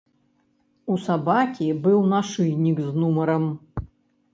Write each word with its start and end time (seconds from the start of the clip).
У 0.93 0.97
сабакі 1.03 1.67
быў 1.85 2.03
нашыйнік 2.17 2.77
з 2.87 2.93
нумарам. 3.01 3.43